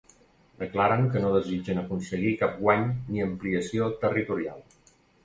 [0.61, 4.65] Declaren que no desitgen aconseguir cap guany ni ampliació territorial.